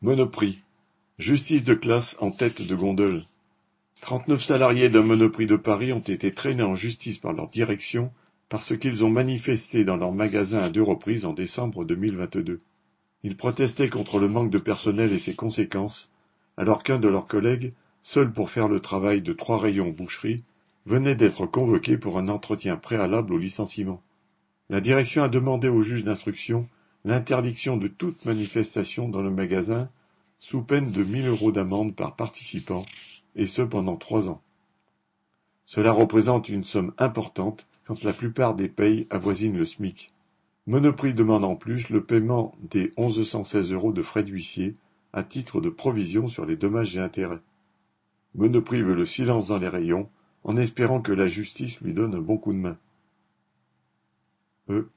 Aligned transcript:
Monoprix. 0.00 0.60
Justice 1.18 1.64
de 1.64 1.74
classe 1.74 2.16
en 2.20 2.30
tête 2.30 2.62
de 2.62 2.76
gondole. 2.76 3.24
Trente-neuf 4.00 4.44
salariés 4.44 4.90
d'un 4.90 5.02
Monoprix 5.02 5.46
de 5.46 5.56
Paris 5.56 5.92
ont 5.92 5.98
été 5.98 6.32
traînés 6.32 6.62
en 6.62 6.76
justice 6.76 7.18
par 7.18 7.32
leur 7.32 7.48
direction 7.48 8.12
parce 8.48 8.78
qu'ils 8.78 9.04
ont 9.04 9.10
manifesté 9.10 9.84
dans 9.84 9.96
leur 9.96 10.12
magasin 10.12 10.60
à 10.60 10.70
deux 10.70 10.84
reprises 10.84 11.24
en 11.24 11.32
décembre 11.32 11.84
2022. 11.84 12.60
Ils 13.24 13.36
protestaient 13.36 13.88
contre 13.88 14.20
le 14.20 14.28
manque 14.28 14.52
de 14.52 14.58
personnel 14.58 15.10
et 15.10 15.18
ses 15.18 15.34
conséquences, 15.34 16.08
alors 16.56 16.84
qu'un 16.84 17.00
de 17.00 17.08
leurs 17.08 17.26
collègues, 17.26 17.72
seul 18.04 18.30
pour 18.30 18.50
faire 18.50 18.68
le 18.68 18.78
travail 18.78 19.20
de 19.20 19.32
trois 19.32 19.58
rayons 19.58 19.90
boucherie, 19.90 20.44
venait 20.86 21.16
d'être 21.16 21.44
convoqué 21.44 21.98
pour 21.98 22.18
un 22.18 22.28
entretien 22.28 22.76
préalable 22.76 23.34
au 23.34 23.38
licenciement. 23.38 24.00
La 24.70 24.80
direction 24.80 25.24
a 25.24 25.28
demandé 25.28 25.66
au 25.66 25.82
juge 25.82 26.04
d'instruction 26.04 26.68
l'interdiction 27.04 27.76
de 27.76 27.88
toute 27.88 28.24
manifestation 28.24 29.08
dans 29.08 29.22
le 29.22 29.30
magasin 29.30 29.88
sous 30.38 30.62
peine 30.62 30.90
de 30.90 31.02
mille 31.02 31.26
euros 31.26 31.52
d'amende 31.52 31.94
par 31.94 32.16
participant, 32.16 32.84
et 33.34 33.46
ce 33.46 33.62
pendant 33.62 33.96
trois 33.96 34.28
ans. 34.28 34.40
Cela 35.64 35.92
représente 35.92 36.48
une 36.48 36.64
somme 36.64 36.92
importante 36.98 37.66
quand 37.84 38.04
la 38.04 38.12
plupart 38.12 38.54
des 38.54 38.68
payes 38.68 39.06
avoisinent 39.10 39.58
le 39.58 39.66
SMIC. 39.66 40.12
Monoprix 40.66 41.14
demande 41.14 41.44
en 41.44 41.56
plus 41.56 41.88
le 41.88 42.04
paiement 42.04 42.54
des 42.60 42.92
1116 42.98 43.72
euros 43.72 43.92
de 43.92 44.02
frais 44.02 44.22
d'huissier 44.22 44.76
à 45.12 45.22
titre 45.22 45.60
de 45.60 45.70
provision 45.70 46.28
sur 46.28 46.44
les 46.44 46.56
dommages 46.56 46.96
et 46.96 47.00
intérêts. 47.00 47.40
Monoprix 48.34 48.82
veut 48.82 48.94
le 48.94 49.06
silence 49.06 49.48
dans 49.48 49.58
les 49.58 49.68
rayons 49.68 50.08
en 50.44 50.56
espérant 50.56 51.00
que 51.00 51.12
la 51.12 51.28
justice 51.28 51.80
lui 51.80 51.94
donne 51.94 52.14
un 52.14 52.20
bon 52.20 52.36
coup 52.36 52.52
de 52.52 52.58
main. 52.58 52.78
E. 54.68 54.90